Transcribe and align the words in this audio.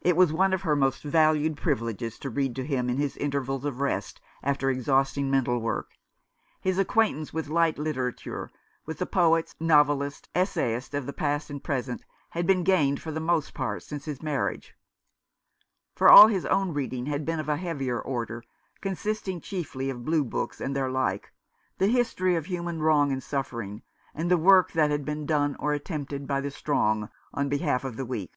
It 0.00 0.16
was 0.16 0.32
one 0.32 0.52
of 0.52 0.62
her 0.62 0.74
most 0.74 1.04
valued 1.04 1.56
privileges 1.56 2.18
to 2.18 2.30
read 2.30 2.56
to 2.56 2.66
him 2.66 2.90
in 2.90 2.96
his 2.96 3.16
intervals 3.16 3.64
of 3.64 3.78
rest 3.78 4.20
after 4.42 4.70
exhausting 4.70 5.30
mental 5.30 5.60
work. 5.60 5.92
His 6.60 6.78
acquaintance 6.78 7.32
with 7.32 7.46
light 7.46 7.78
litera 7.78 8.12
ture— 8.12 8.50
with 8.86 8.98
the 8.98 9.06
poets, 9.06 9.54
novelists, 9.60 10.28
essayists 10.34 10.94
of 10.94 11.06
the 11.06 11.12
past 11.12 11.48
and 11.48 11.62
present— 11.62 12.04
had 12.30 12.44
been 12.44 12.64
gained 12.64 13.00
for 13.00 13.12
the 13.12 13.20
most 13.20 13.54
part 13.54 13.84
since 13.84 14.04
his 14.06 14.20
marriage; 14.20 14.74
for 15.94 16.08
all 16.08 16.26
his 16.26 16.44
own 16.46 16.74
reading 16.74 17.06
had 17.06 17.24
been 17.24 17.38
of 17.38 17.48
a 17.48 17.56
heavier 17.56 18.00
order, 18.02 18.42
consisting 18.80 19.40
chiefly 19.40 19.88
of 19.90 20.04
blue 20.04 20.24
books, 20.24 20.60
and 20.60 20.74
their 20.74 20.90
like, 20.90 21.32
the 21.78 21.86
history 21.86 22.34
of 22.34 22.46
human 22.46 22.82
wrong 22.82 23.12
and 23.12 23.22
suffering, 23.22 23.82
and 24.12 24.28
the 24.28 24.36
work 24.38 24.72
that 24.72 24.90
had 24.90 25.04
been 25.04 25.24
done 25.24 25.54
or 25.60 25.72
attempted 25.72 26.26
by 26.26 26.40
the 26.40 26.50
strong 26.50 27.08
on 27.32 27.48
behalf 27.48 27.84
of 27.84 27.96
the 27.96 28.04
weak. 28.04 28.32